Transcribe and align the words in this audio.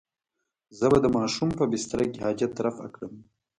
زه 0.77 0.85
به 0.91 0.97
د 1.03 1.07
ماشوم 1.17 1.49
په 1.59 1.63
بستره 1.71 2.05
کې 2.11 2.19
حاجت 2.25 2.53
رفع 2.65 2.87
کړم. 2.95 3.13